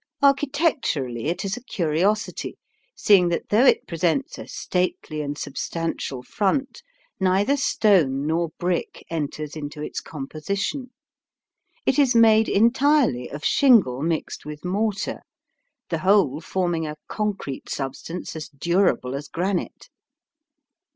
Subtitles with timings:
[0.23, 2.57] Architecturally it is a curiosity,
[2.95, 6.81] seeing that though it presents a stately and substantial front
[7.19, 10.89] neither stone nor brick enters into its composition.
[11.85, 15.21] It is made entirely of shingle mixed with mortar,
[15.89, 19.89] the whole forming a concrete substance as durable as granite.